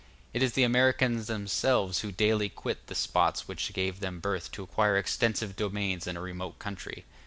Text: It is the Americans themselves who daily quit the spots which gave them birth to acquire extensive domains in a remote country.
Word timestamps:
It 0.33 0.41
is 0.41 0.53
the 0.53 0.63
Americans 0.63 1.27
themselves 1.27 1.99
who 1.99 2.11
daily 2.11 2.49
quit 2.49 2.87
the 2.87 2.95
spots 2.95 3.47
which 3.47 3.71
gave 3.71 3.99
them 3.99 4.19
birth 4.19 4.51
to 4.53 4.63
acquire 4.63 4.97
extensive 4.97 5.55
domains 5.55 6.07
in 6.07 6.17
a 6.17 6.21
remote 6.21 6.57
country. 6.57 7.05